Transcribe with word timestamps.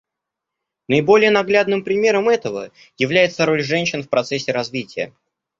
Наиболее 0.87 1.29
наглядным 1.29 1.83
примером 1.83 2.27
этого 2.27 2.71
является 2.97 3.45
роль 3.45 3.61
женщин 3.61 4.01
в 4.01 4.09
процессе 4.09 4.51
развития. 4.51 5.13